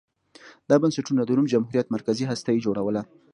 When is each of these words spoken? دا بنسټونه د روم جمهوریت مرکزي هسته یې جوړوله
دا 0.69 0.75
بنسټونه 0.81 1.21
د 1.25 1.29
روم 1.37 1.45
جمهوریت 1.53 1.87
مرکزي 1.95 2.25
هسته 2.31 2.49
یې 2.53 2.63
جوړوله 2.65 3.01